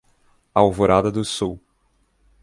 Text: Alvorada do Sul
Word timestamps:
Alvorada 0.55 1.11
do 1.11 1.23
Sul 1.23 1.59